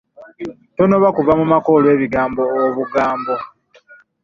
[0.75, 3.35] Tonoba kuva mu maka olw'ebigambo obugambo.